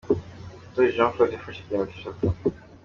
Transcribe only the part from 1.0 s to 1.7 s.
Claude yafashe